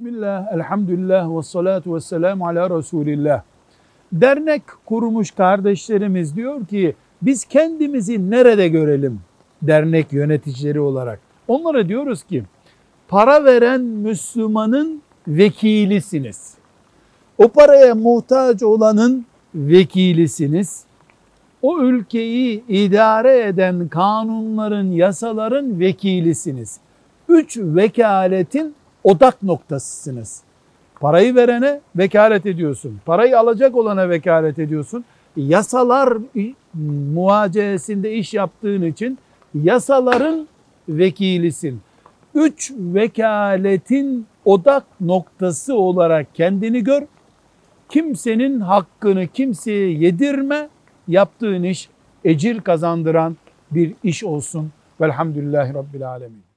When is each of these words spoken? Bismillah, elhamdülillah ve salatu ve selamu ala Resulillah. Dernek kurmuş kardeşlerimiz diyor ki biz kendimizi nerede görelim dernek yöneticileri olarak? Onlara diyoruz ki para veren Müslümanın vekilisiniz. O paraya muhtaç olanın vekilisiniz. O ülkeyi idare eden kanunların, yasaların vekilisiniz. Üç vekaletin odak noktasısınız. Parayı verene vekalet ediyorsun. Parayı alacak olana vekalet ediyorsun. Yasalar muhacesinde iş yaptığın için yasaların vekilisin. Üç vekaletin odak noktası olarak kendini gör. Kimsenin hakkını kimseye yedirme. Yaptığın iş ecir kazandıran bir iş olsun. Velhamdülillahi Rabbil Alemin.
Bismillah, 0.00 0.52
elhamdülillah 0.52 1.36
ve 1.36 1.42
salatu 1.42 1.94
ve 1.94 2.00
selamu 2.00 2.46
ala 2.46 2.78
Resulillah. 2.78 3.42
Dernek 4.12 4.62
kurmuş 4.86 5.30
kardeşlerimiz 5.30 6.36
diyor 6.36 6.66
ki 6.66 6.94
biz 7.22 7.44
kendimizi 7.44 8.30
nerede 8.30 8.68
görelim 8.68 9.20
dernek 9.62 10.12
yöneticileri 10.12 10.80
olarak? 10.80 11.20
Onlara 11.48 11.88
diyoruz 11.88 12.22
ki 12.22 12.42
para 13.08 13.44
veren 13.44 13.80
Müslümanın 13.80 15.02
vekilisiniz. 15.28 16.54
O 17.38 17.48
paraya 17.48 17.94
muhtaç 17.94 18.62
olanın 18.62 19.26
vekilisiniz. 19.54 20.84
O 21.62 21.80
ülkeyi 21.80 22.64
idare 22.68 23.46
eden 23.46 23.88
kanunların, 23.88 24.86
yasaların 24.86 25.80
vekilisiniz. 25.80 26.80
Üç 27.28 27.58
vekaletin 27.58 28.74
odak 29.04 29.42
noktasısınız. 29.42 30.42
Parayı 31.00 31.34
verene 31.34 31.80
vekalet 31.96 32.46
ediyorsun. 32.46 33.00
Parayı 33.06 33.38
alacak 33.38 33.76
olana 33.76 34.08
vekalet 34.08 34.58
ediyorsun. 34.58 35.04
Yasalar 35.36 36.18
muhacesinde 37.14 38.12
iş 38.12 38.34
yaptığın 38.34 38.82
için 38.82 39.18
yasaların 39.54 40.48
vekilisin. 40.88 41.80
Üç 42.34 42.72
vekaletin 42.78 44.26
odak 44.44 44.84
noktası 45.00 45.74
olarak 45.74 46.34
kendini 46.34 46.84
gör. 46.84 47.02
Kimsenin 47.88 48.60
hakkını 48.60 49.26
kimseye 49.26 49.92
yedirme. 49.92 50.68
Yaptığın 51.08 51.62
iş 51.62 51.88
ecir 52.24 52.60
kazandıran 52.60 53.36
bir 53.70 53.94
iş 54.02 54.24
olsun. 54.24 54.72
Velhamdülillahi 55.00 55.74
Rabbil 55.74 56.08
Alemin. 56.08 56.49